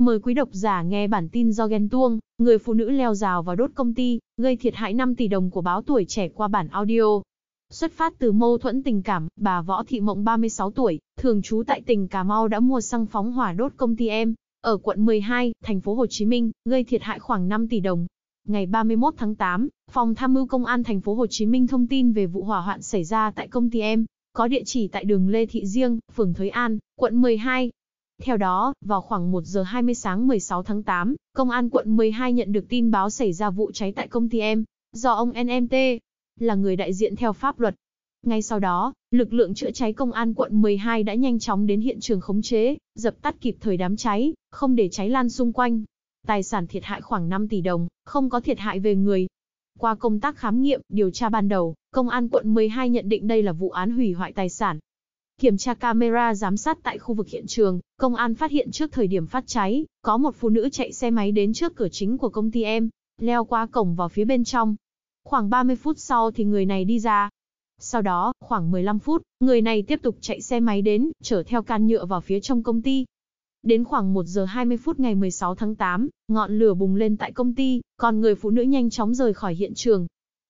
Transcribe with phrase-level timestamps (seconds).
[0.00, 3.42] Mời quý độc giả nghe bản tin do ghen tuông, người phụ nữ leo rào
[3.42, 6.48] vào đốt công ty, gây thiệt hại 5 tỷ đồng của báo tuổi trẻ qua
[6.48, 7.02] bản audio.
[7.70, 11.62] Xuất phát từ mâu thuẫn tình cảm, bà Võ Thị Mộng 36 tuổi, thường trú
[11.66, 15.06] tại tỉnh Cà Mau đã mua xăng phóng hỏa đốt công ty em, ở quận
[15.06, 18.06] 12, thành phố Hồ Chí Minh, gây thiệt hại khoảng 5 tỷ đồng.
[18.48, 21.86] Ngày 31 tháng 8, Phòng Tham mưu Công an thành phố Hồ Chí Minh thông
[21.86, 25.04] tin về vụ hỏa hoạn xảy ra tại công ty em, có địa chỉ tại
[25.04, 27.70] đường Lê Thị Diêng, phường Thới An, quận 12.
[28.22, 32.32] Theo đó, vào khoảng 1 giờ 20 sáng 16 tháng 8, Công an quận 12
[32.32, 35.74] nhận được tin báo xảy ra vụ cháy tại công ty em, do ông NMT,
[36.40, 37.74] là người đại diện theo pháp luật.
[38.22, 41.80] Ngay sau đó, lực lượng chữa cháy công an quận 12 đã nhanh chóng đến
[41.80, 45.52] hiện trường khống chế, dập tắt kịp thời đám cháy, không để cháy lan xung
[45.52, 45.84] quanh.
[46.26, 49.26] Tài sản thiệt hại khoảng 5 tỷ đồng, không có thiệt hại về người.
[49.78, 53.26] Qua công tác khám nghiệm, điều tra ban đầu, công an quận 12 nhận định
[53.26, 54.78] đây là vụ án hủy hoại tài sản.
[55.40, 58.92] Kiểm tra camera giám sát tại khu vực hiện trường, công an phát hiện trước
[58.92, 62.18] thời điểm phát cháy, có một phụ nữ chạy xe máy đến trước cửa chính
[62.18, 64.76] của công ty em, leo qua cổng vào phía bên trong.
[65.24, 67.28] Khoảng 30 phút sau thì người này đi ra.
[67.78, 71.62] Sau đó, khoảng 15 phút, người này tiếp tục chạy xe máy đến, chở theo
[71.62, 73.04] can nhựa vào phía trong công ty.
[73.62, 77.32] Đến khoảng 1 giờ 20 phút ngày 16 tháng 8, ngọn lửa bùng lên tại
[77.32, 80.06] công ty, còn người phụ nữ nhanh chóng rời khỏi hiện trường.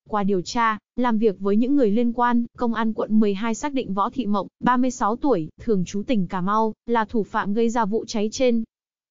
[0.09, 3.73] Qua điều tra, làm việc với những người liên quan, Công an quận 12 xác
[3.73, 7.71] định Võ Thị Mộng, 36 tuổi, thường trú tỉnh Cà Mau, là thủ phạm gây
[7.71, 8.65] ra vụ cháy trên.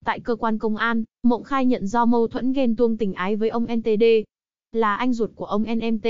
[0.06, 3.36] Tại cơ quan công an, Mộng khai nhận do mâu thuẫn ghen tuông tình ái
[3.36, 4.04] với ông NTD,
[4.72, 6.08] là anh ruột của ông NMT,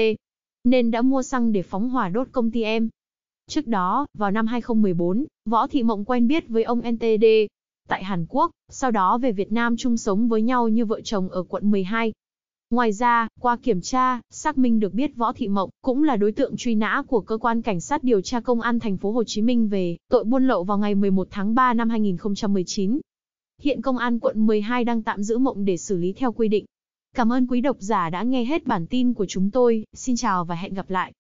[0.64, 2.90] nên đã mua xăng để phóng hỏa đốt công ty em.
[3.48, 7.26] Trước đó, vào năm 2014, Võ Thị Mộng quen biết với ông NTD
[7.90, 11.30] tại Hàn Quốc, sau đó về Việt Nam chung sống với nhau như vợ chồng
[11.30, 12.14] ở quận 12.
[12.74, 16.32] Ngoài ra, qua kiểm tra, xác minh được biết Võ Thị Mộng cũng là đối
[16.32, 19.24] tượng truy nã của cơ quan cảnh sát điều tra công an thành phố Hồ
[19.24, 23.00] Chí Minh về tội buôn lậu vào ngày 11 tháng 3 năm 2019.
[23.62, 26.66] Hiện công an quận 12 đang tạm giữ Mộng để xử lý theo quy định.
[27.16, 30.46] Cảm ơn quý độc giả đã nghe hết bản tin của chúng tôi, xin chào
[30.46, 31.14] và hẹn gặp lại.